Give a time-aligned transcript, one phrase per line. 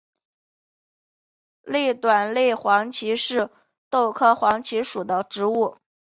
[1.61, 3.51] 类短肋黄耆是
[3.91, 5.77] 豆科黄芪属的植物。